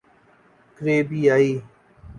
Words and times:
کریبیائی 0.77 1.51